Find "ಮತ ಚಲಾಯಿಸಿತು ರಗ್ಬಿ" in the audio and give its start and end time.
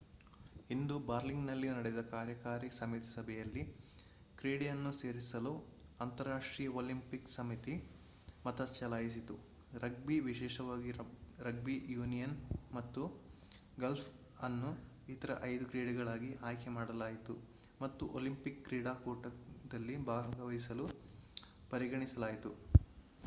8.45-10.17